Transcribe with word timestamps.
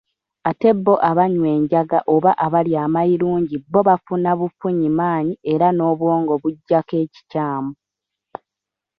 Ate 0.49 0.69
bo 0.83 0.93
abanywa 1.09 1.47
enjaga 1.57 1.99
oba 2.13 2.31
abalya 2.45 2.79
amayirungi 2.87 3.55
bo 3.71 3.81
bafuna 3.87 4.29
bufunyi 4.39 4.89
maanyi 4.99 5.33
era 5.53 5.67
n'obwongo 5.73 6.33
bujjako 6.41 6.93
ekikyamu. 7.03 7.71